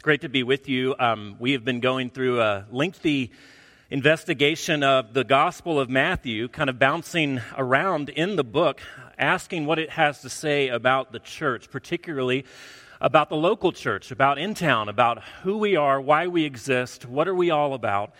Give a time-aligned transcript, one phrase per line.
[0.00, 0.94] It's great to be with you.
[0.98, 3.32] Um, we have been going through a lengthy
[3.90, 8.80] investigation of the Gospel of Matthew, kind of bouncing around in the book,
[9.18, 12.46] asking what it has to say about the church, particularly
[12.98, 17.28] about the local church, about in town, about who we are, why we exist, what
[17.28, 18.14] are we all about.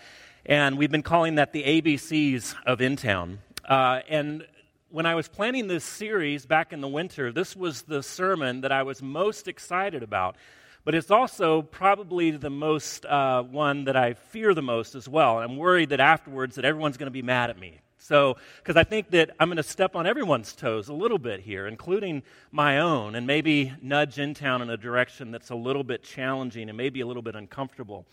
[0.45, 3.39] And we've been calling that the ABCs of in town.
[3.67, 4.45] Uh, and
[4.89, 8.71] when I was planning this series back in the winter, this was the sermon that
[8.71, 10.35] I was most excited about
[10.83, 15.39] but it's also probably the most uh, one that I fear the most as well.
[15.39, 17.79] I'm worried that afterwards that everyone's going to be mad at me.
[17.97, 21.39] So, because I think that I'm going to step on everyone's toes a little bit
[21.39, 25.83] here, including my own, and maybe nudge in town in a direction that's a little
[25.83, 28.07] bit challenging and maybe a little bit uncomfortable.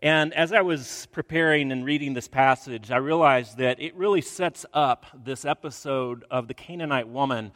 [0.00, 4.66] And as I was preparing and reading this passage, I realized that it really sets
[4.72, 7.52] up this episode of the Canaanite woman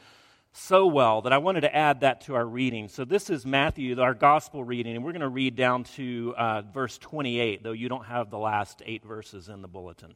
[0.53, 2.89] so well that I wanted to add that to our reading.
[2.89, 6.63] So this is Matthew, our gospel reading, and we're going to read down to uh,
[6.63, 10.15] verse 28, though you don't have the last eight verses in the bulletin.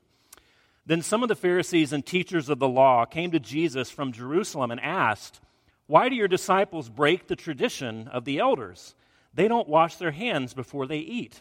[0.85, 4.71] Then some of the Pharisees and teachers of the law came to Jesus from Jerusalem
[4.71, 5.41] and asked,
[5.87, 8.95] Why do your disciples break the tradition of the elders?
[9.33, 11.41] They don't wash their hands before they eat.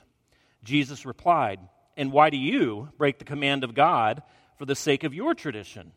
[0.64, 1.60] Jesus replied,
[1.98, 4.24] And why do you break the command of God
[4.58, 5.92] for the sake of your tradition?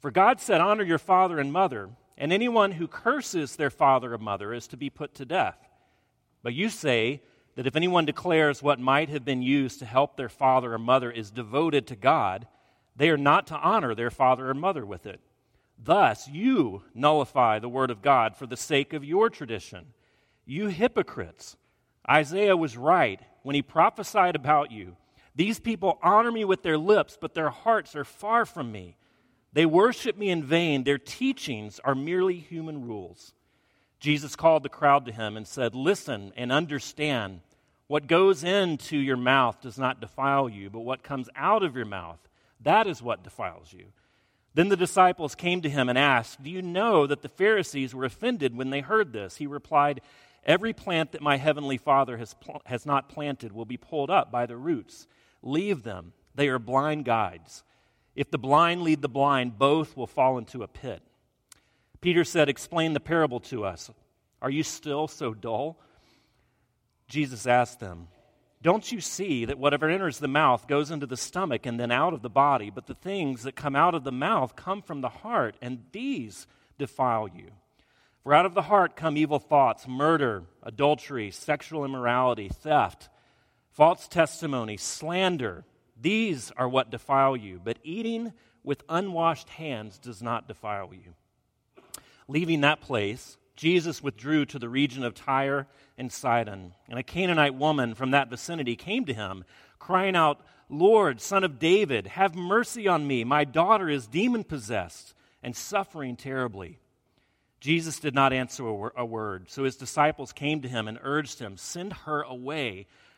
[0.00, 1.88] For God said, Honor your father and mother
[2.18, 5.58] and anyone who curses their father or mother is to be put to death.
[6.42, 7.22] But you say
[7.56, 11.10] that if anyone declares what might have been used to help their father or mother
[11.10, 12.46] is devoted to God,
[12.94, 15.20] they are not to honor their father or mother with it.
[15.78, 19.86] Thus, you nullify the word of God for the sake of your tradition.
[20.46, 21.56] You hypocrites!
[22.08, 24.96] Isaiah was right when he prophesied about you.
[25.34, 28.96] These people honor me with their lips, but their hearts are far from me.
[29.56, 30.84] They worship me in vain.
[30.84, 33.32] Their teachings are merely human rules.
[34.00, 37.40] Jesus called the crowd to him and said, Listen and understand.
[37.86, 41.86] What goes into your mouth does not defile you, but what comes out of your
[41.86, 42.18] mouth,
[42.60, 43.86] that is what defiles you.
[44.52, 48.04] Then the disciples came to him and asked, Do you know that the Pharisees were
[48.04, 49.38] offended when they heard this?
[49.38, 50.02] He replied,
[50.44, 54.30] Every plant that my heavenly Father has, pl- has not planted will be pulled up
[54.30, 55.06] by the roots.
[55.40, 57.62] Leave them, they are blind guides.
[58.16, 61.02] If the blind lead the blind, both will fall into a pit.
[62.00, 63.90] Peter said, Explain the parable to us.
[64.40, 65.78] Are you still so dull?
[67.08, 68.08] Jesus asked them,
[68.62, 72.14] Don't you see that whatever enters the mouth goes into the stomach and then out
[72.14, 72.70] of the body?
[72.70, 76.46] But the things that come out of the mouth come from the heart, and these
[76.78, 77.50] defile you.
[78.22, 83.08] For out of the heart come evil thoughts, murder, adultery, sexual immorality, theft,
[83.70, 85.64] false testimony, slander
[86.00, 91.14] these are what defile you, but eating with unwashed hands does not defile you.
[92.28, 96.74] Leaving that place, Jesus withdrew to the region of Tyre and Sidon.
[96.88, 99.44] And a Canaanite woman from that vicinity came to him,
[99.78, 103.24] crying out, Lord, son of David, have mercy on me.
[103.24, 106.80] My daughter is demon possessed and suffering terribly.
[107.60, 111.56] Jesus did not answer a word, so his disciples came to him and urged him,
[111.56, 112.86] Send her away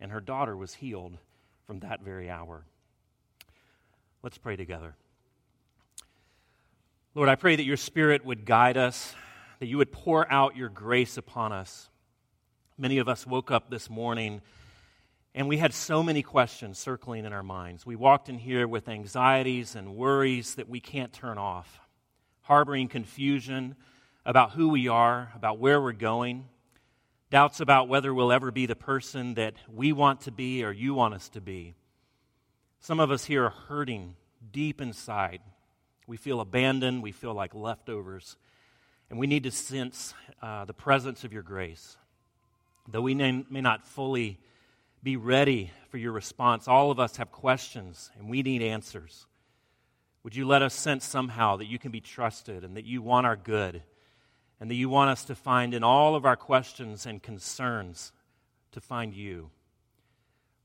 [0.00, 1.18] and her daughter was healed
[1.66, 2.64] from that very hour.
[4.22, 4.94] Let's pray together.
[7.14, 9.14] Lord, I pray that your Spirit would guide us,
[9.58, 11.88] that you would pour out your grace upon us.
[12.76, 14.40] Many of us woke up this morning
[15.34, 17.84] and we had so many questions circling in our minds.
[17.84, 21.80] We walked in here with anxieties and worries that we can't turn off,
[22.42, 23.76] harboring confusion
[24.24, 26.46] about who we are, about where we're going
[27.30, 30.94] doubts about whether we'll ever be the person that we want to be or you
[30.94, 31.74] want us to be.
[32.80, 34.16] Some of us here are hurting
[34.52, 35.40] deep inside.
[36.06, 38.36] We feel abandoned, we feel like leftovers,
[39.10, 41.96] and we need to sense uh, the presence of your grace.
[42.86, 44.38] Though we may, may not fully
[45.02, 49.26] be ready for your response, all of us have questions and we need answers.
[50.22, 53.26] Would you let us sense somehow that you can be trusted and that you want
[53.26, 53.82] our good?
[54.60, 58.12] And that you want us to find in all of our questions and concerns
[58.72, 59.50] to find you.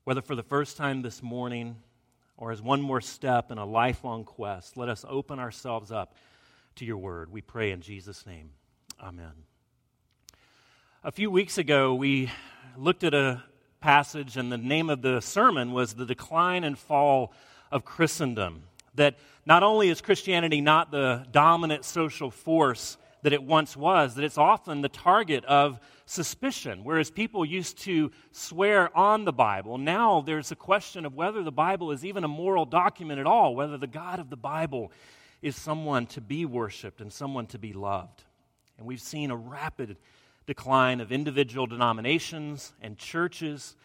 [0.04, 1.78] Whether for the first time this morning
[2.38, 6.16] or as one more step in a lifelong quest, let us open ourselves up
[6.76, 7.32] to your word.
[7.32, 8.50] We pray in Jesus' name.
[9.02, 9.32] Amen.
[11.04, 12.32] A few weeks ago, we
[12.76, 13.44] looked at a
[13.80, 17.34] passage, and the name of the sermon was The Decline and Fall
[17.72, 18.64] of Christendom.
[18.96, 19.16] That
[19.46, 24.38] not only is Christianity not the dominant social force that it once was, that it's
[24.38, 26.84] often the target of suspicion.
[26.84, 31.52] Whereas people used to swear on the Bible, now there's a question of whether the
[31.52, 34.92] Bible is even a moral document at all, whether the God of the Bible
[35.42, 38.24] is someone to be worshiped and someone to be loved.
[38.78, 39.98] And we've seen a rapid
[40.46, 43.76] decline of individual denominations and churches,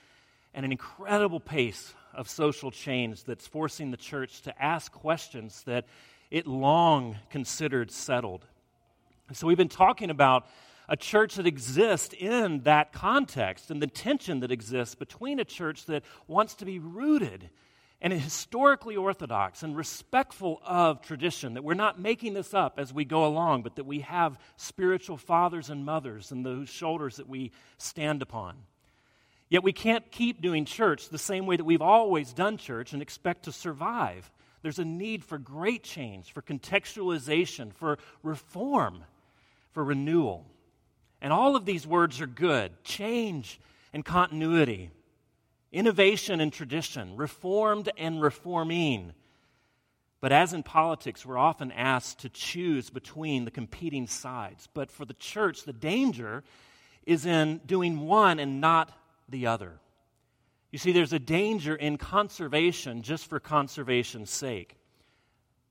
[0.53, 5.87] and an incredible pace of social change that's forcing the church to ask questions that
[6.31, 8.45] it long considered settled.
[9.37, 10.47] So we've been talking about
[10.89, 15.85] a church that exists in that context and the tension that exists between a church
[15.87, 17.51] that wants to be rooted
[18.01, 23.05] and historically orthodox and respectful of tradition, that we're not making this up as we
[23.05, 27.51] go along, but that we have spiritual fathers and mothers and those shoulders that we
[27.77, 28.57] stand upon.
[29.49, 33.03] Yet we can't keep doing church the same way that we've always done church and
[33.03, 34.31] expect to survive.
[34.63, 39.05] There's a need for great change, for contextualization, for reform,
[39.79, 40.45] for renewal.
[41.23, 43.61] And all of these words are good change
[43.93, 44.91] and continuity
[45.71, 49.13] innovation and tradition, reformed and reforming.
[50.21, 54.69] But as in politics, we're often asked to choose between the competing sides.
[54.75, 56.43] But for the church, the danger
[57.07, 58.91] is in doing one and not
[59.29, 59.79] the other.
[60.73, 64.75] You see, there's a danger in conservation just for conservation's sake.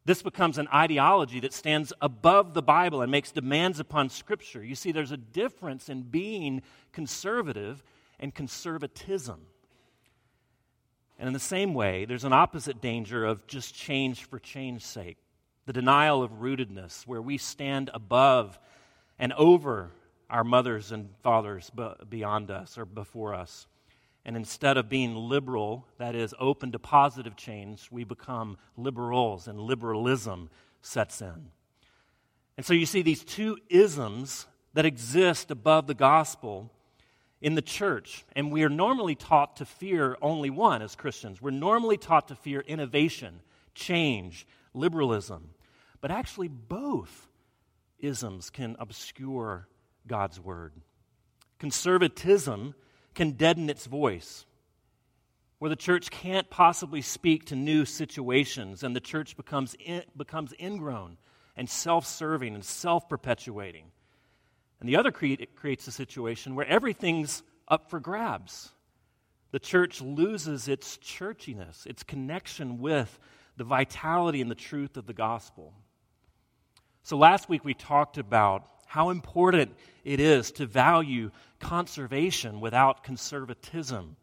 [0.07, 4.63] This becomes an ideology that stands above the Bible and makes demands upon Scripture.
[4.63, 6.61] You see, there's a difference in being
[6.93, 7.83] conservative
[8.17, 9.41] and conservatism.
[11.19, 15.17] And in the same way, there's an opposite danger of just change for change's sake
[15.65, 18.57] the denial of rootedness, where we stand above
[19.19, 19.91] and over
[20.29, 21.69] our mothers and fathers
[22.07, 23.67] beyond us or before us.
[24.27, 29.57] And instead of being liberal, that is, open to positive change, we become liberals and
[29.57, 30.49] liberalism
[30.81, 31.51] sets in.
[32.57, 36.69] And so you see these two isms that exist above the gospel
[37.39, 38.25] in the church.
[38.35, 41.41] And we are normally taught to fear only one as Christians.
[41.41, 43.39] We're normally taught to fear innovation,
[43.75, 45.51] change, liberalism.
[46.01, 47.29] But actually, both
[47.97, 49.69] isms can obscure
[50.05, 50.73] God's word.
[51.59, 52.75] Conservatism
[53.17, 54.45] can deaden its voice,
[55.57, 60.53] where the church can't possibly speak to new situations, and the church becomes, in, becomes
[60.59, 61.17] ingrown
[61.57, 63.85] and self serving and self perpetuating.
[64.79, 68.71] And the other creates a situation where everything's up for grabs.
[69.49, 73.19] The church loses its churchiness, its connection with
[73.57, 75.73] the vitality and the truth of the gospel.
[77.01, 81.29] So last week we talked about how important it is to value
[81.59, 84.15] conservation without conservatism,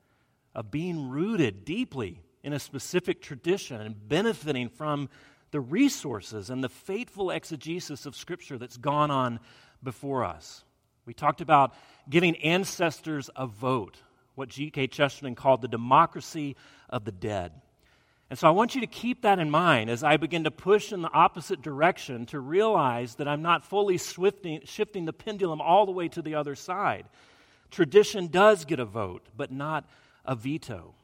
[0.55, 5.09] of being rooted deeply in a specific tradition and benefiting from
[5.51, 9.39] the resources and the faithful exegesis of Scripture that's gone on
[9.83, 10.65] before us.
[11.07, 11.75] We talked about
[12.09, 13.99] giving ancestors a vote,
[14.35, 14.89] what G.K.
[14.89, 16.57] Chesterton called the democracy
[16.89, 17.53] of the dead.
[18.31, 20.93] And so I want you to keep that in mind as I begin to push
[20.93, 25.87] in the opposite direction to realize that I'm not fully swifting, shifting the pendulum all
[25.87, 27.07] the way to the other side.
[27.71, 29.85] Tradition does get a vote, but not
[30.25, 30.95] a veto.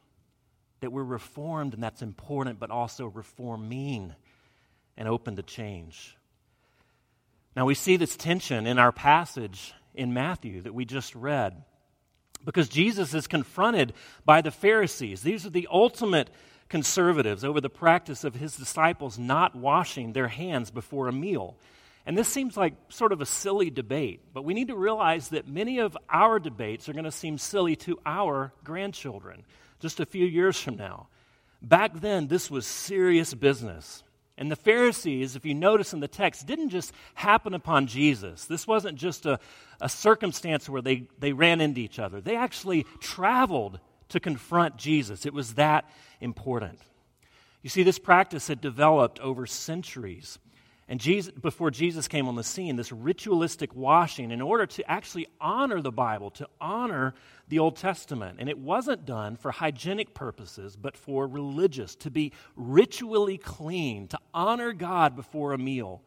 [0.80, 4.14] That we're reformed, and that's important, but also reforming
[4.96, 6.16] and open to change.
[7.54, 11.64] Now, we see this tension in our passage in Matthew that we just read
[12.44, 13.92] because Jesus is confronted
[14.24, 15.22] by the Pharisees.
[15.22, 16.30] These are the ultimate
[16.70, 21.56] conservatives over the practice of his disciples not washing their hands before a meal.
[22.06, 25.46] And this seems like sort of a silly debate, but we need to realize that
[25.46, 29.44] many of our debates are going to seem silly to our grandchildren
[29.80, 31.08] just a few years from now.
[31.60, 34.02] Back then, this was serious business.
[34.38, 38.46] And the Pharisees, if you notice in the text, didn't just happen upon Jesus.
[38.46, 39.38] This wasn't just a,
[39.82, 42.22] a circumstance where they, they ran into each other.
[42.22, 45.26] They actually traveled to confront Jesus.
[45.26, 45.90] It was that
[46.20, 46.78] important.
[47.62, 50.38] You see, this practice had developed over centuries.
[50.88, 55.28] And Jesus, before Jesus came on the scene, this ritualistic washing in order to actually
[55.40, 57.14] honor the Bible, to honor
[57.48, 58.38] the Old Testament.
[58.40, 64.18] And it wasn't done for hygienic purposes, but for religious, to be ritually clean, to
[64.34, 66.02] honor God before a meal.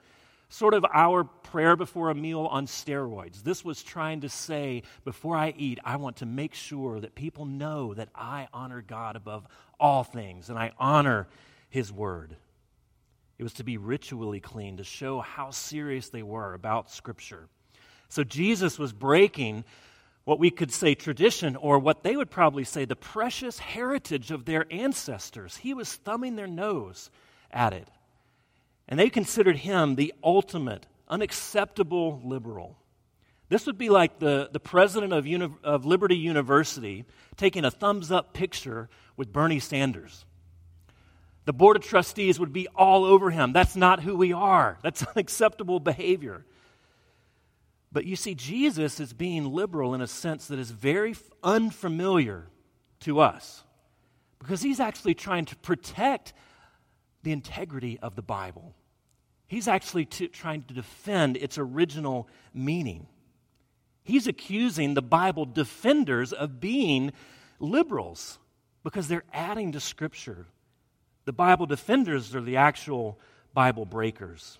[0.53, 3.41] Sort of our prayer before a meal on steroids.
[3.41, 7.48] This was trying to say, before I eat, I want to make sure that people
[7.48, 9.48] know that I honor God above
[9.79, 11.27] all things and I honor
[11.69, 12.36] His Word.
[13.39, 17.48] It was to be ritually clean, to show how serious they were about Scripture.
[18.10, 19.63] So Jesus was breaking
[20.24, 24.45] what we could say tradition, or what they would probably say the precious heritage of
[24.45, 25.57] their ancestors.
[25.57, 27.10] He was thumbing their nose
[27.50, 27.88] at it.
[28.88, 32.78] And they considered him the ultimate, unacceptable liberal.
[33.50, 38.12] This would be like the, the president of, Uni- of Liberty University taking a thumbs
[38.12, 40.25] up picture with Bernie Sanders.
[41.46, 43.54] The board of trustees would be all over him.
[43.54, 44.78] That's not who we are.
[44.82, 46.46] That's unacceptable behavior.
[47.92, 52.48] But you see, Jesus is being liberal in a sense that is very unfamiliar
[53.02, 53.63] to us
[54.40, 56.34] because he's actually trying to protect
[57.24, 58.75] the integrity of the Bible.
[59.48, 63.08] He's actually to, trying to defend its original meaning.
[64.03, 67.12] He's accusing the Bible defenders of being
[67.60, 68.39] liberals
[68.84, 70.48] because they're adding to Scripture.
[71.25, 73.20] The Bible defenders are the actual
[73.53, 74.58] Bible breakers.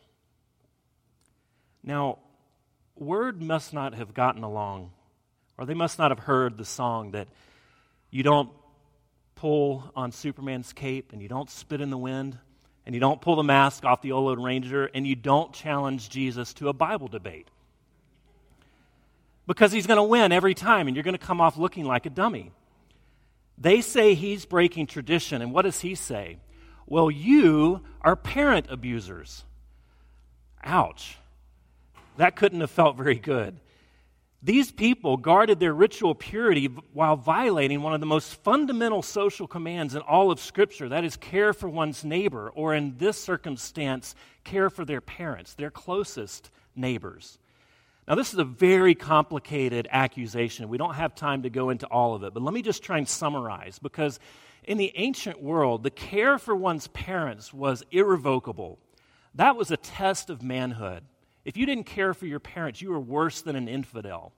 [1.84, 2.20] Now,
[2.96, 4.91] word must not have gotten along,
[5.58, 7.27] or they must not have heard the song that
[8.12, 8.50] you don't
[9.36, 12.38] pull on Superman's cape and you don't spit in the wind
[12.86, 16.54] and you don't pull the mask off the old Ranger, and you don't challenge Jesus
[16.56, 17.48] to a Bible debate.
[19.48, 22.06] Because he's going to win every time, and you're going to come off looking like
[22.06, 22.52] a dummy.
[23.58, 26.38] They say he's breaking tradition, and what does he say?
[26.88, 29.44] Well, you are parent abusers.
[30.63, 31.18] Ouch.
[32.18, 33.60] That couldn't have felt very good.
[34.45, 39.95] These people guarded their ritual purity while violating one of the most fundamental social commands
[39.95, 44.69] in all of Scripture that is, care for one's neighbor, or in this circumstance, care
[44.69, 47.39] for their parents, their closest neighbors.
[48.05, 50.67] Now, this is a very complicated accusation.
[50.67, 52.97] We don't have time to go into all of it, but let me just try
[52.97, 54.19] and summarize because
[54.65, 58.77] in the ancient world, the care for one's parents was irrevocable.
[59.35, 61.03] That was a test of manhood.
[61.45, 64.33] If you didn't care for your parents, you were worse than an infidel.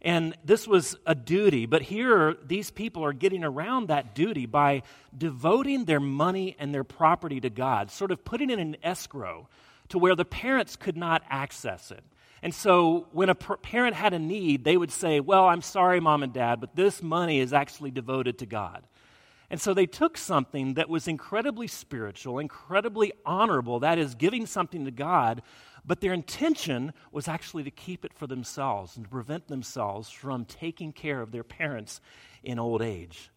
[0.00, 4.82] And this was a duty, but here these people are getting around that duty by
[5.16, 9.48] devoting their money and their property to God, sort of putting it in escrow
[9.88, 12.04] to where the parents could not access it.
[12.42, 16.22] And so when a parent had a need, they would say, Well, I'm sorry, mom
[16.22, 18.84] and dad, but this money is actually devoted to God.
[19.50, 24.84] And so they took something that was incredibly spiritual, incredibly honorable, that is, giving something
[24.84, 25.42] to God,
[25.88, 30.44] but their intention was actually to keep it for themselves and to prevent themselves from
[30.44, 32.02] taking care of their parents
[32.42, 33.30] in old age.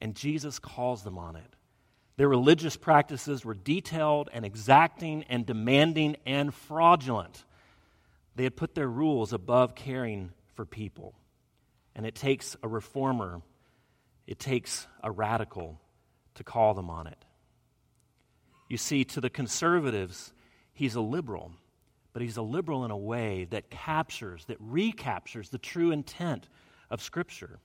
[0.00, 1.54] And Jesus calls them on it.
[2.16, 7.44] Their religious practices were detailed and exacting and demanding and fraudulent.
[8.34, 11.14] They had put their rules above caring for people.
[11.94, 13.40] And it takes a reformer,
[14.26, 15.80] it takes a radical
[16.34, 17.24] to call them on it.
[18.68, 20.32] You see, to the conservatives,
[20.72, 21.52] he's a liberal
[22.18, 26.48] but he's a liberal in a way that captures, that recaptures the true intent
[26.90, 27.60] of Scripture.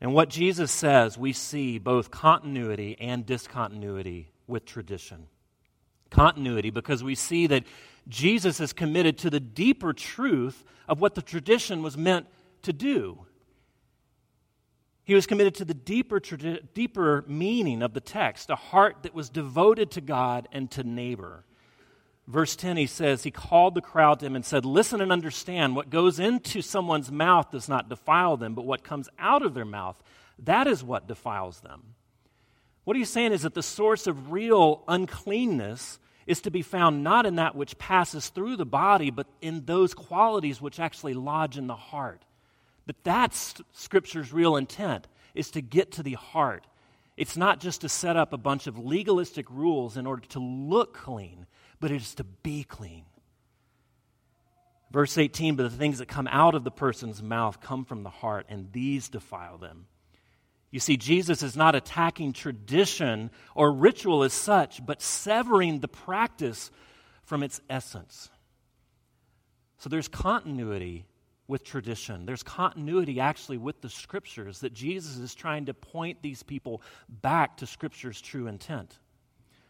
[0.00, 5.26] And what Jesus says, we see both continuity and discontinuity with tradition.
[6.10, 7.64] Continuity, because we see that
[8.06, 12.26] Jesus is committed to the deeper truth of what the tradition was meant
[12.62, 13.18] to do.
[15.02, 19.28] He was committed to the deeper, deeper meaning of the text, a heart that was
[19.28, 21.42] devoted to God and to neighbor.
[22.26, 25.76] Verse 10, he says, He called the crowd to him and said, Listen and understand.
[25.76, 29.64] What goes into someone's mouth does not defile them, but what comes out of their
[29.64, 29.96] mouth,
[30.40, 31.94] that is what defiles them.
[32.84, 37.26] What he's saying is that the source of real uncleanness is to be found not
[37.26, 41.68] in that which passes through the body, but in those qualities which actually lodge in
[41.68, 42.24] the heart.
[42.86, 46.66] That that's Scripture's real intent, is to get to the heart.
[47.16, 50.94] It's not just to set up a bunch of legalistic rules in order to look
[50.94, 51.46] clean
[51.80, 53.04] but it is to be clean.
[54.90, 58.10] Verse 18, but the things that come out of the person's mouth come from the
[58.10, 59.86] heart, and these defile them.
[60.70, 66.70] You see, Jesus is not attacking tradition or ritual as such, but severing the practice
[67.24, 68.30] from its essence.
[69.78, 71.06] So there's continuity
[71.48, 72.26] with tradition.
[72.26, 77.58] There's continuity actually with the scriptures that Jesus is trying to point these people back
[77.58, 78.98] to scripture's true intent.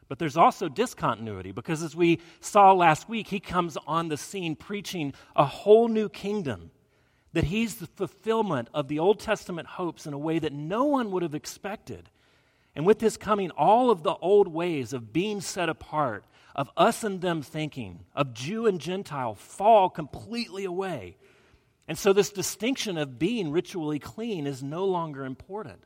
[0.08, 4.54] But there's also discontinuity because, as we saw last week, he comes on the scene
[4.54, 6.70] preaching a whole new kingdom.
[7.32, 11.10] That he's the fulfillment of the Old Testament hopes in a way that no one
[11.10, 12.08] would have expected.
[12.74, 17.04] And with his coming, all of the old ways of being set apart, of us
[17.04, 21.16] and them thinking, of Jew and Gentile, fall completely away.
[21.88, 25.84] And so, this distinction of being ritually clean is no longer important.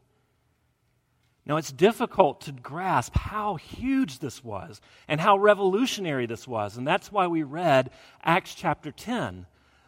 [1.46, 6.76] Now, it's difficult to grasp how huge this was and how revolutionary this was.
[6.76, 7.90] And that's why we read
[8.22, 9.46] Acts chapter 10,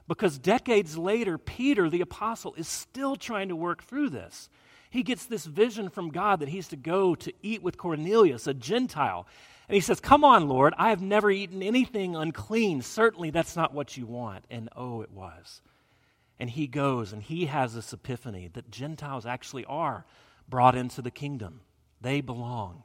[0.09, 4.49] Because decades later, Peter, the apostle, is still trying to work through this.
[4.89, 8.55] He gets this vision from God that he's to go to eat with Cornelius, a
[8.55, 9.27] Gentile.
[9.69, 12.83] And he says, Come on, Lord, I have never eaten anything unclean.
[12.83, 14.45] Certainly that's not what you want.
[14.51, 15.63] And oh, it was.
[16.39, 20.05] And he goes and he has this epiphany that Gentiles actually are
[20.53, 21.63] brought into the kingdom,
[22.03, 22.83] they belong.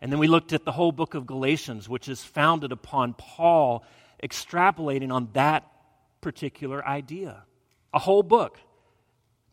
[0.00, 3.84] And then we looked at the whole book of Galatians, which is founded upon Paul
[4.24, 5.70] extrapolating on that
[6.22, 7.44] particular idea.
[7.92, 8.58] A whole book,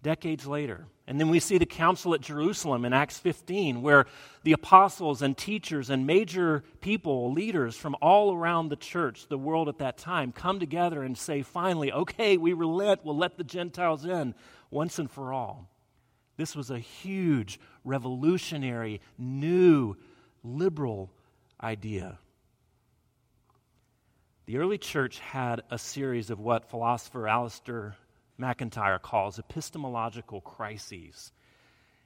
[0.01, 0.87] decades later.
[1.07, 4.05] And then we see the council at Jerusalem in Acts 15, where
[4.43, 9.67] the apostles and teachers and major people, leaders from all around the church, the world
[9.67, 14.05] at that time, come together and say, finally, okay, we relent, we'll let the Gentiles
[14.05, 14.33] in
[14.71, 15.69] once and for all.
[16.37, 19.95] This was a huge, revolutionary, new,
[20.43, 21.11] liberal
[21.61, 22.19] idea.
[24.45, 27.93] The early church had a series of what philosopher Alasdair
[28.37, 31.31] MacIntyre calls epistemological crises.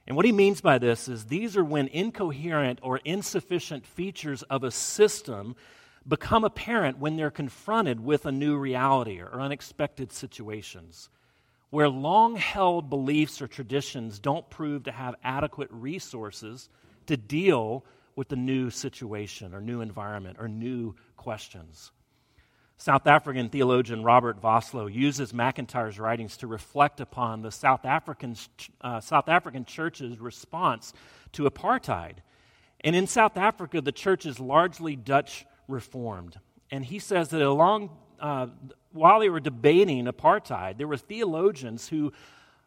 [0.06, 4.64] And what he means by this is these are when incoherent or insufficient features of
[4.64, 5.54] a system
[6.08, 11.10] become apparent when they're confronted with a new reality or unexpected situations,
[11.70, 16.68] where long held beliefs or traditions don't prove to have adequate resources
[17.06, 17.84] to deal
[18.16, 21.92] with the new situation or new environment or new questions.
[22.76, 28.34] South African theologian Robert Vosloo uses MacIntyre's writings to reflect upon the South African,
[28.80, 30.94] uh, South African church's response
[31.32, 32.14] to apartheid.
[32.80, 36.40] And in South Africa, the church is largely Dutch reformed.
[36.70, 38.48] And he says that along, uh,
[38.92, 42.12] while they were debating apartheid, there were theologians who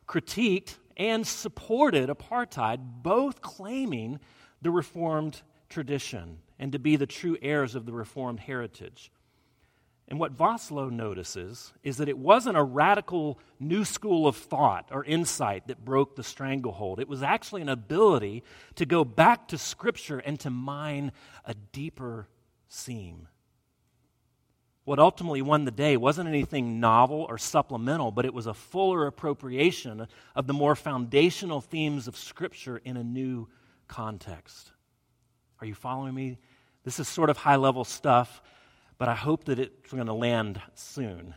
[0.07, 4.19] critiqued and supported apartheid, both claiming
[4.61, 9.11] the reformed tradition and to be the true heirs of the reformed heritage.
[10.07, 15.03] And what Vosloo notices is that it wasn't a radical new school of thought or
[15.05, 16.99] insight that broke the stranglehold.
[16.99, 18.43] It was actually an ability
[18.75, 21.13] to go back to Scripture and to mine
[21.45, 22.27] a deeper
[22.67, 23.27] seam.
[24.85, 29.07] What ultimately won the day wasn't anything novel or supplemental, but it was a fuller
[29.07, 33.47] appropriation of the more foundational themes of Scripture in a new
[33.87, 34.71] context.
[35.61, 36.37] Are you following me?
[36.83, 38.41] This is sort of high level stuff
[39.03, 41.35] but I hope that it's going to land soon.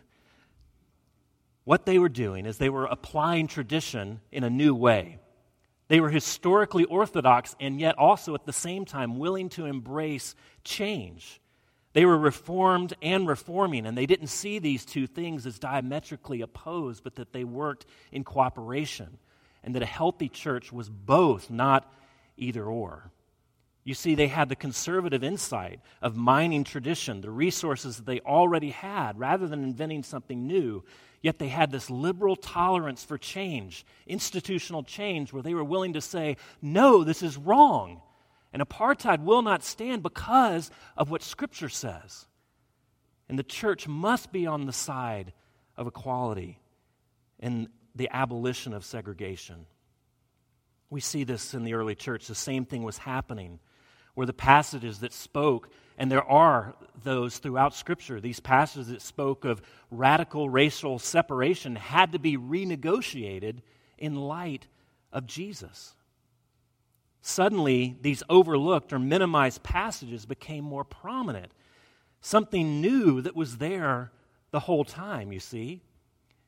[1.64, 5.18] What they were doing is they were applying tradition in a new way.
[5.88, 11.40] They were historically orthodox and yet also at the same time willing to embrace change.
[11.96, 17.02] They were reformed and reforming, and they didn't see these two things as diametrically opposed,
[17.02, 19.16] but that they worked in cooperation,
[19.64, 21.90] and that a healthy church was both, not
[22.36, 23.10] either or.
[23.82, 28.72] You see, they had the conservative insight of mining tradition, the resources that they already
[28.72, 30.84] had, rather than inventing something new.
[31.22, 36.02] Yet they had this liberal tolerance for change, institutional change, where they were willing to
[36.02, 38.02] say, no, this is wrong.
[38.56, 42.24] And apartheid will not stand because of what Scripture says.
[43.28, 45.34] And the church must be on the side
[45.76, 46.58] of equality
[47.38, 49.66] and the abolition of segregation.
[50.88, 52.28] We see this in the early church.
[52.28, 53.58] The same thing was happening
[54.14, 59.44] where the passages that spoke, and there are those throughout Scripture, these passages that spoke
[59.44, 63.58] of radical racial separation had to be renegotiated
[63.98, 64.66] in light
[65.12, 65.94] of Jesus.
[67.28, 71.50] Suddenly, these overlooked or minimized passages became more prominent.
[72.20, 74.12] Something new that was there
[74.52, 75.82] the whole time, you see.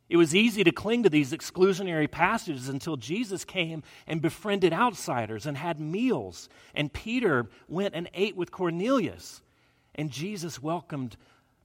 [0.09, 5.47] It was easy to cling to these exclusionary passages until Jesus came and befriended outsiders
[5.47, 6.49] and had meals.
[6.77, 9.43] And Peter went and ate with Cornelius.
[9.97, 11.17] And Jesus welcomed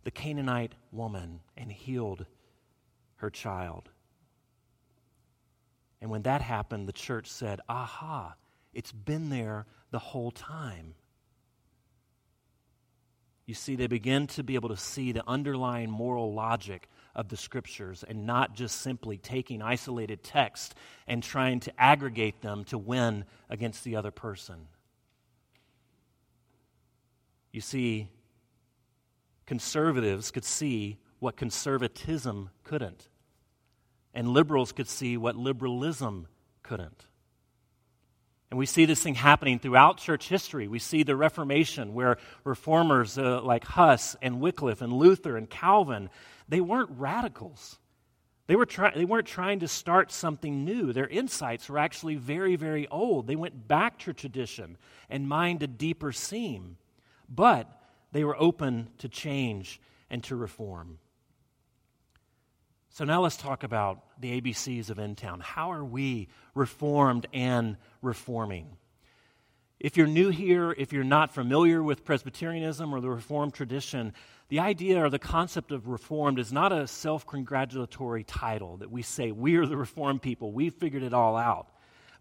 [0.06, 2.26] the Canaanite woman and healed
[3.18, 3.92] her child.
[6.02, 8.34] And when that happened, the church said, Aha,
[8.74, 10.96] it's been there the whole time.
[13.46, 17.38] You see, they begin to be able to see the underlying moral logic of the
[17.38, 20.74] scriptures and not just simply taking isolated texts
[21.08, 24.68] and trying to aggregate them to win against the other person.
[27.52, 28.08] You see,
[29.46, 33.10] conservatives could see what conservatism couldn't,
[34.14, 36.28] and liberals could see what liberalism
[36.64, 37.06] couldn't.
[38.54, 40.68] And we see this thing happening throughout church history.
[40.68, 46.12] We see the Reformation, where reformers uh, like Huss and Wycliffe and Luther and Calvin
[46.48, 47.80] they weren't radicals.
[48.46, 50.94] They, were try- they weren't trying to start something new.
[50.94, 53.26] Their insights were actually very, very old.
[53.26, 54.78] They went back to tradition
[55.10, 56.78] and mined a deeper seam.
[57.28, 57.68] But
[58.12, 61.00] they were open to change and to reform.
[62.94, 65.40] So now let's talk about the ABCs of In Town.
[65.40, 68.78] How are we reformed and reforming?
[69.80, 74.14] If you're new here, if you're not familiar with Presbyterianism or the Reformed tradition,
[74.50, 79.02] the idea or the concept of Reformed is not a self congratulatory title that we
[79.02, 81.73] say, we are the Reformed people, we've figured it all out.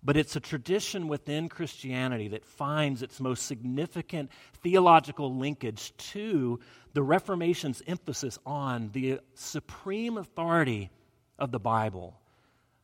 [0.04, 4.30] But it's a tradition within Christianity that finds its most significant
[4.62, 6.58] theological linkage to
[6.92, 10.90] the Reformation's emphasis on the supreme authority
[11.38, 12.18] of the Bible,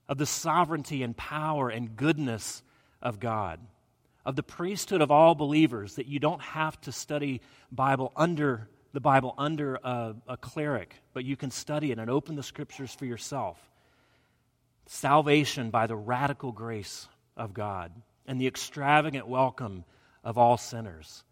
[0.09, 2.63] of the sovereignty and power and goodness
[3.03, 3.59] of God,
[4.25, 7.41] of the priesthood of all believers, that you don't have to study
[7.73, 12.37] Bible under the Bible under a, a cleric, but you can study it and open
[12.37, 13.71] the scriptures for yourself.
[14.91, 17.93] Salvation by the radical grace of God
[18.27, 19.85] and the extravagant welcome
[20.25, 21.25] of all sinners.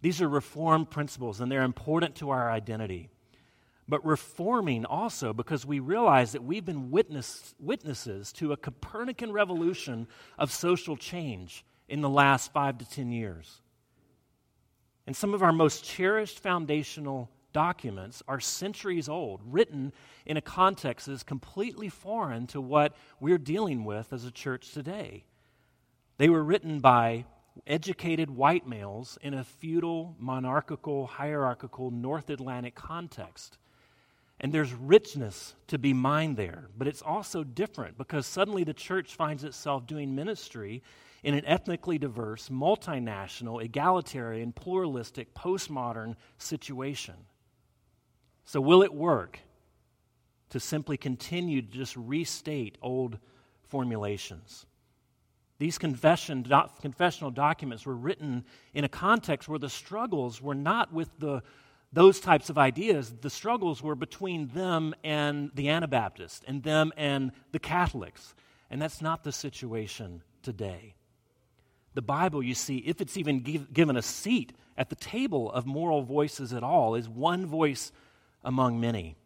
[0.00, 3.08] These are reformed principles, and they're important to our identity.
[3.88, 10.06] But reforming also because we realize that we've been witness, witnesses to a Copernican revolution
[10.38, 13.60] of social change in the last five to ten years.
[15.08, 19.92] And some of our most cherished foundational documents are centuries old, written
[20.26, 24.72] in a context that is completely foreign to what we're dealing with as a church
[24.72, 25.24] today.
[26.18, 27.24] They were written by
[27.66, 33.58] educated white males in a feudal, monarchical, hierarchical North Atlantic context.
[34.40, 39.14] And there's richness to be mined there, but it's also different because suddenly the church
[39.14, 40.82] finds itself doing ministry
[41.22, 47.14] in an ethnically diverse, multinational, egalitarian, pluralistic, postmodern situation.
[48.50, 49.38] So, will it work
[50.48, 53.16] to simply continue to just restate old
[53.68, 54.66] formulations?
[55.58, 60.92] These confession, do, confessional documents were written in a context where the struggles were not
[60.92, 61.44] with the,
[61.92, 63.14] those types of ideas.
[63.20, 68.34] The struggles were between them and the Anabaptists, and them and the Catholics.
[68.68, 70.96] And that's not the situation today.
[71.94, 75.66] The Bible, you see, if it's even give, given a seat at the table of
[75.66, 77.92] moral voices at all, is one voice
[78.44, 79.16] among many.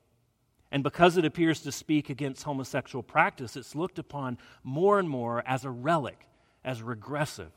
[0.71, 5.43] And because it appears to speak against homosexual practice, it's looked upon more and more
[5.47, 6.27] as a relic,
[6.65, 7.53] as regressive.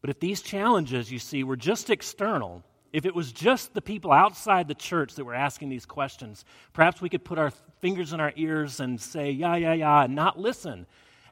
[0.00, 4.12] But if these challenges, you see, were just external, if it was just the people
[4.12, 8.20] outside the church that were asking these questions, perhaps we could put our fingers in
[8.20, 10.86] our ears and say, yeah, yeah, yeah, and not listen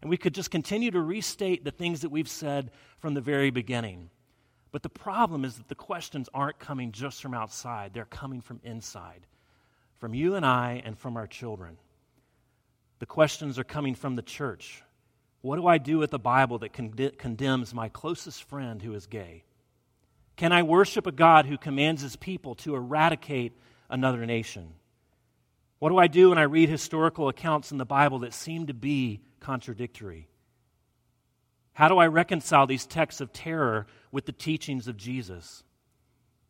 [0.05, 3.49] and we could just continue to restate the things that we've said from the very
[3.51, 4.11] beginning.
[4.75, 8.59] But the problem is that the questions aren't coming just from outside, they're coming from
[8.65, 9.25] inside,
[10.01, 11.77] from you and I, and from our children.
[12.99, 14.83] The questions are coming from the church.
[15.43, 19.07] What do I do with a Bible that con- condemns my closest friend who is
[19.07, 19.45] gay?
[20.35, 23.53] Can I worship a God who commands his people to eradicate
[23.89, 24.73] another nation?
[25.79, 28.75] What do I do when I read historical accounts in the Bible that seem to
[28.75, 30.27] be contradictory?
[31.75, 35.65] How do I reconcile these texts of terror with the teachings of Jesus?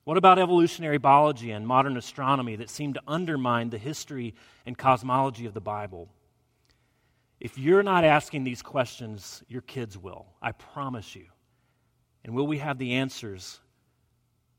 [0.04, 4.34] What about evolutionary biology and modern astronomy that seem to undermine the history
[4.66, 6.10] and cosmology of the Bible?
[7.40, 10.26] If you're not asking these questions, your kids will.
[10.42, 11.26] I promise you.
[12.22, 13.60] And will we have the answers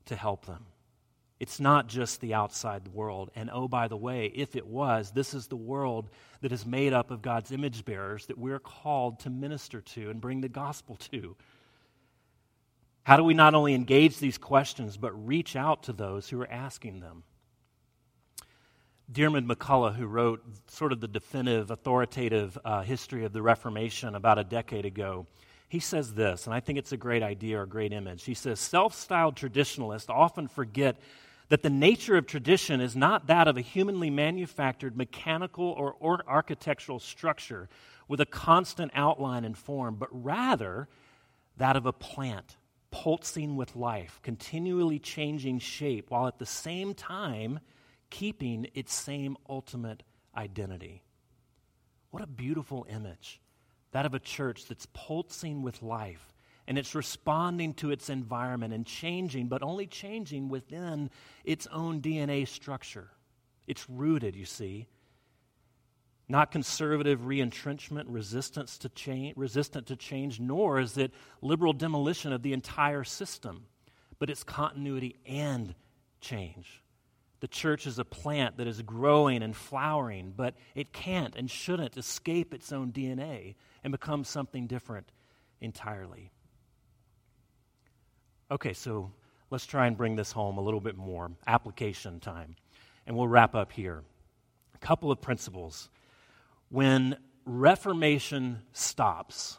[0.06, 0.66] to help them?
[1.38, 3.30] It's not just the outside world.
[3.36, 6.08] And oh, by the way, if it was, this is the world
[6.40, 10.20] that is made up of God's image bearers that we're called to minister to and
[10.20, 11.36] bring the gospel to.
[13.02, 16.50] How do we not only engage these questions, but reach out to those who are
[16.50, 17.22] asking them?
[19.12, 24.38] Diarmaid MacCulloch, who wrote sort of the definitive, authoritative uh, history of the Reformation about
[24.38, 25.26] a decade ago,
[25.68, 28.24] he says this, and I think it's a great idea or a great image.
[28.24, 30.96] He says, Self styled traditionalists often forget
[31.48, 36.22] that the nature of tradition is not that of a humanly manufactured mechanical or, or
[36.26, 37.68] architectural structure
[38.08, 40.88] with a constant outline and form, but rather
[41.56, 42.56] that of a plant
[42.90, 47.60] pulsing with life, continually changing shape, while at the same time
[48.10, 50.02] keeping its same ultimate
[50.36, 51.02] identity.
[52.10, 53.40] What a beautiful image!
[53.92, 56.32] That of a church that's pulsing with life,
[56.68, 61.10] and it's responding to its environment and changing, but only changing within
[61.44, 63.08] its own DNA structure.
[63.66, 64.88] It's rooted, you see.
[66.28, 72.42] Not conservative reentrenchment, resistance to change, resistant to change, nor is it liberal demolition of
[72.42, 73.66] the entire system,
[74.18, 75.74] but it's continuity and
[76.20, 76.82] change.
[77.40, 81.96] The church is a plant that is growing and flowering, but it can't and shouldn't
[81.96, 85.12] escape its own DNA and become something different
[85.60, 86.32] entirely.
[88.50, 89.10] Okay, so
[89.50, 91.30] let's try and bring this home a little bit more.
[91.46, 92.54] Application time.
[93.06, 94.02] And we'll wrap up here.
[94.74, 95.88] a couple of principles.
[96.68, 99.58] When reformation stops,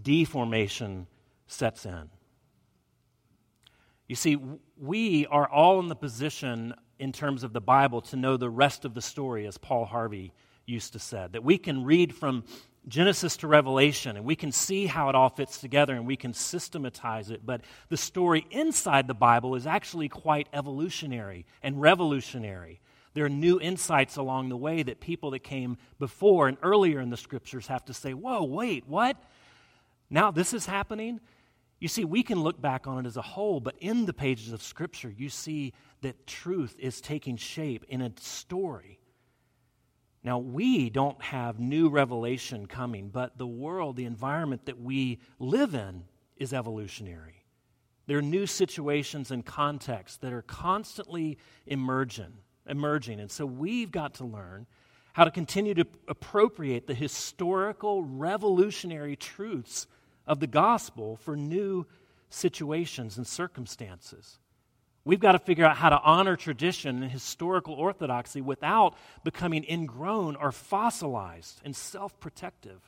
[0.00, 1.06] deformation
[1.46, 2.10] sets in.
[4.08, 4.38] You see,
[4.76, 8.84] we are all in the position in terms of the Bible to know the rest
[8.84, 10.32] of the story, as Paul Harvey
[10.64, 11.26] used to say.
[11.30, 12.44] That we can read from
[12.88, 16.32] Genesis to Revelation and we can see how it all fits together and we can
[16.32, 17.44] systematize it.
[17.44, 22.80] But the story inside the Bible is actually quite evolutionary and revolutionary.
[23.14, 27.10] There are new insights along the way that people that came before and earlier in
[27.10, 29.16] the scriptures have to say, Whoa, wait, what?
[30.10, 31.20] Now this is happening?
[31.78, 34.52] You see, we can look back on it as a whole, but in the pages
[34.52, 38.98] of Scripture, you see that truth is taking shape in a story.
[40.24, 45.74] Now, we don't have new revelation coming, but the world, the environment that we live
[45.74, 46.04] in,
[46.36, 47.44] is evolutionary.
[48.06, 52.32] There are new situations and contexts that are constantly emerging,
[52.66, 53.20] emerging.
[53.20, 54.66] And so we've got to learn
[55.12, 59.86] how to continue to appropriate the historical, revolutionary truths
[60.26, 61.86] of the gospel for new
[62.28, 64.38] situations and circumstances.
[65.06, 70.34] We've got to figure out how to honor tradition and historical orthodoxy without becoming ingrown
[70.34, 72.80] or fossilized and self protective.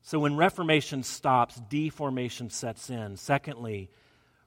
[0.00, 3.16] So, when Reformation stops, deformation sets in.
[3.16, 3.90] Secondly,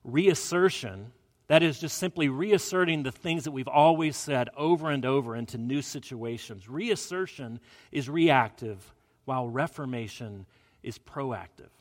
[0.06, 1.12] reassertion,
[1.48, 5.58] that is just simply reasserting the things that we've always said over and over into
[5.58, 6.70] new situations.
[6.70, 7.60] Reassertion
[7.92, 8.94] is reactive,
[9.26, 10.46] while reformation
[10.82, 11.75] is proactive.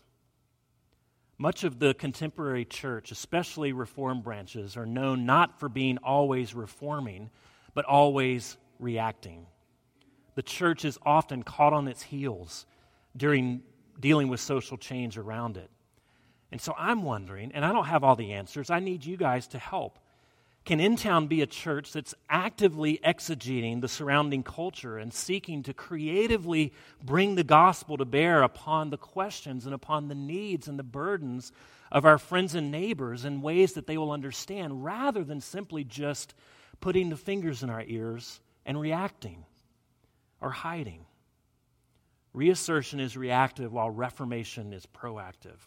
[1.44, 7.28] Much of the contemporary church, especially reform branches, are known not for being always reforming,
[7.74, 9.44] but always reacting.
[10.36, 12.64] The church is often caught on its heels
[13.14, 13.60] during
[14.00, 15.68] dealing with social change around it.
[16.50, 19.46] And so I'm wondering, and I don't have all the answers, I need you guys
[19.48, 19.98] to help.
[20.64, 25.74] Can In Town be a church that's actively exegeting the surrounding culture and seeking to
[25.74, 26.72] creatively
[27.02, 31.52] bring the gospel to bear upon the questions and upon the needs and the burdens
[31.92, 36.34] of our friends and neighbors in ways that they will understand rather than simply just
[36.80, 39.44] putting the fingers in our ears and reacting
[40.40, 41.04] or hiding?
[42.32, 45.58] Reassertion is reactive while reformation is proactive.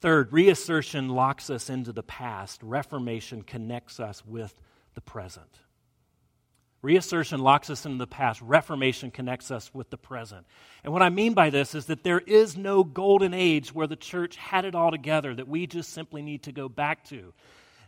[0.00, 4.54] Third, reassertion locks us into the past, reformation connects us with
[4.94, 5.60] the present.
[6.82, 8.40] Reassertion locks us into the past.
[8.40, 10.46] Reformation connects us with the present.
[10.82, 13.96] And what I mean by this is that there is no golden age where the
[13.96, 17.34] church had it all together that we just simply need to go back to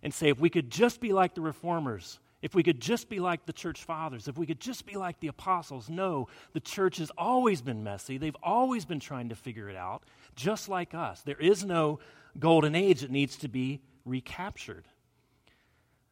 [0.03, 3.19] and say, if we could just be like the reformers, if we could just be
[3.19, 5.89] like the church fathers, if we could just be like the apostles.
[5.89, 8.19] No, the church has always been messy.
[8.19, 10.03] They've always been trying to figure it out,
[10.37, 11.21] just like us.
[11.23, 12.01] There is no
[12.39, 14.87] golden age that needs to be recaptured.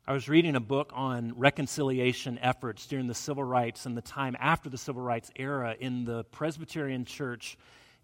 [0.06, 4.36] I was reading a book on reconciliation efforts during the civil rights and the time
[4.40, 7.56] after the civil rights era in the Presbyterian church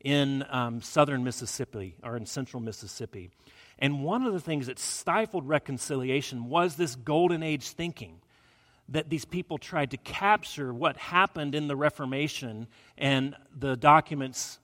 [0.05, 3.31] in um, southern Mississippi or in central Mississippi.
[3.79, 8.21] And one of the things that stifled reconciliation was this golden age thinking
[8.89, 14.59] that these people tried to capture what happened in the Reformation and the documents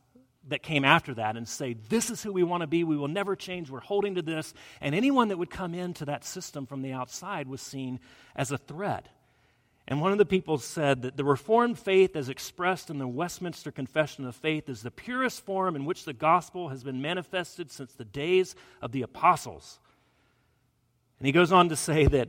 [0.48, 2.84] that came after that and say, This is who we want to be.
[2.84, 3.70] We will never change.
[3.70, 4.54] We're holding to this.
[4.80, 8.00] And anyone that would come into that system from the outside was seen
[8.34, 9.08] as a threat.
[9.88, 13.72] And one of the people said that the Reformed faith, as expressed in the Westminster
[13.72, 17.92] Confession of Faith, is the purest form in which the gospel has been manifested since
[17.92, 19.80] the days of the apostles.
[21.18, 22.28] And he goes on to say that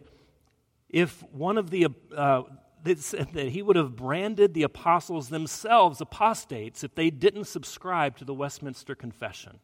[0.89, 2.43] if one of the, uh,
[2.83, 8.33] that he would have branded the apostles themselves apostates if they didn't subscribe to the
[8.33, 9.59] Westminster Confession.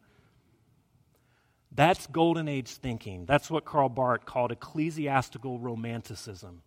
[1.72, 3.26] That's Golden Age thinking.
[3.26, 6.62] That's what Karl Barth called ecclesiastical romanticism.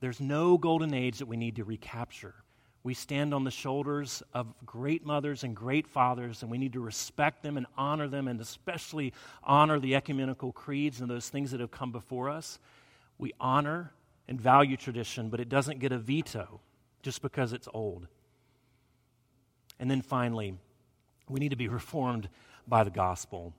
[0.00, 2.34] There's no golden age that we need to recapture.
[2.82, 6.80] We stand on the shoulders of great mothers and great fathers, and we need to
[6.80, 11.60] respect them and honor them, and especially honor the ecumenical creeds and those things that
[11.60, 12.58] have come before us.
[13.18, 13.92] We honor
[14.28, 16.60] and value tradition, but it doesn't get a veto
[17.02, 18.08] just because it's old.
[19.78, 20.58] And then finally,
[21.28, 22.28] we need to be reformed
[22.66, 23.54] by the gospel.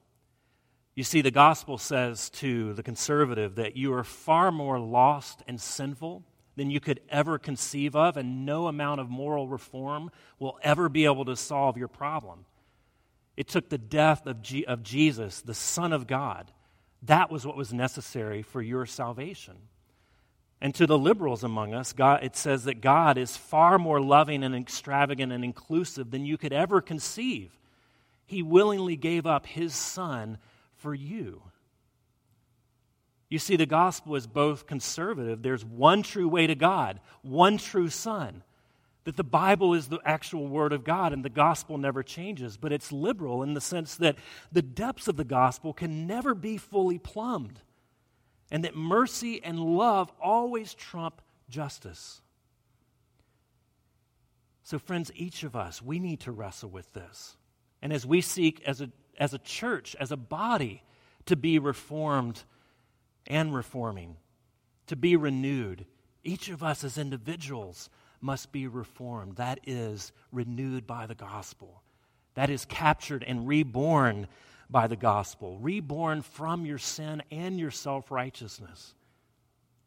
[0.95, 5.61] You see, the gospel says to the conservative that you are far more lost and
[5.61, 6.23] sinful
[6.55, 11.05] than you could ever conceive of, and no amount of moral reform will ever be
[11.05, 12.45] able to solve your problem.
[13.37, 16.51] It took the death of, G- of Jesus, the Son of God.
[17.03, 19.55] That was what was necessary for your salvation.
[20.59, 24.43] And to the liberals among us, God, it says that God is far more loving
[24.43, 27.51] and extravagant and inclusive than you could ever conceive.
[28.25, 30.39] He willingly gave up his Son
[30.75, 31.43] for you.
[33.29, 35.41] You see, the gospel is both conservative.
[35.41, 38.43] There's one true way to God, one true Son.
[39.03, 42.57] That the Bible is the actual Word of God and the gospel never changes.
[42.57, 44.17] But it's liberal in the sense that
[44.51, 47.61] the depths of the gospel can never be fully plumbed.
[48.49, 52.21] And that mercy and love always trump justice.
[54.63, 57.37] So, friends, each of us, we need to wrestle with this.
[57.81, 60.83] And as we seek as a, as a church, as a body,
[61.25, 62.43] to be reformed
[63.25, 64.17] and reforming,
[64.87, 65.85] to be renewed,
[66.23, 69.37] each of us as individuals must be reformed.
[69.37, 71.83] That is renewed by the gospel.
[72.33, 74.27] That is captured and reborn
[74.69, 78.93] by the gospel, reborn from your sin and your self righteousness.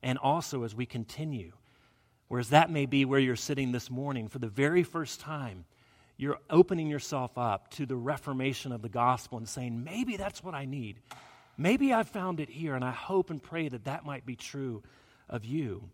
[0.03, 1.53] And also as we continue
[2.31, 5.64] Whereas that may be where you're sitting this morning for the very first time.
[6.16, 10.55] You're opening yourself up to the reformation of the gospel and saying, maybe that's what
[10.55, 11.01] I need.
[11.59, 14.85] Maybe I've found it here, and I hope and pray that that might be true
[15.29, 15.88] of you.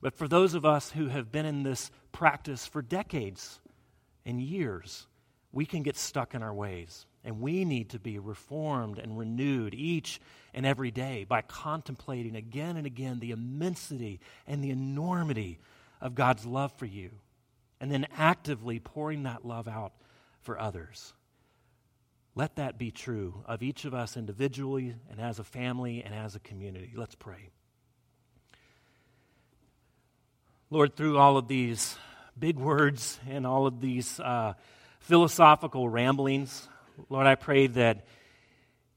[0.00, 3.58] But for those of us who have been in this practice for decades
[4.24, 5.08] and years,
[5.50, 7.04] we can get stuck in our ways.
[7.24, 10.20] And we need to be reformed and renewed each
[10.52, 15.58] and every day by contemplating again and again the immensity and the enormity
[16.00, 17.10] of God's love for you,
[17.80, 19.92] and then actively pouring that love out
[20.42, 21.14] for others.
[22.34, 26.34] Let that be true of each of us individually and as a family and as
[26.34, 26.92] a community.
[26.94, 27.48] Let's pray.
[30.68, 31.96] Lord, through all of these
[32.38, 34.54] big words and all of these uh,
[34.98, 36.68] philosophical ramblings,
[37.08, 38.06] Lord, I pray that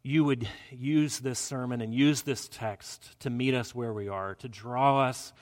[0.03, 4.35] you would use this sermon and use this text to meet us where we are,
[4.35, 5.33] to draw us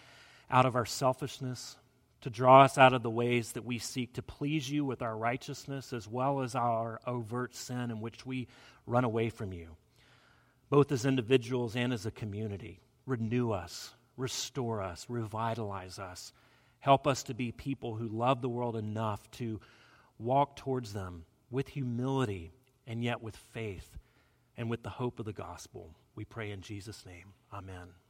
[0.49, 1.75] out of our selfishness,
[2.21, 5.15] to draw us out of the ways that we seek to please you with our
[5.15, 8.47] righteousness as well as our overt sin in which we
[8.87, 9.75] run away from you,
[10.69, 12.79] both as individuals and as a community.
[13.05, 16.33] Renew us, restore us, revitalize us.
[16.79, 19.59] Help us to be people who love the world enough to
[20.17, 22.51] walk towards them with humility
[22.87, 23.97] and yet with faith
[24.57, 25.95] and with the hope of the gospel.
[26.15, 27.33] We pray in Jesus' name.
[27.53, 28.04] Amen.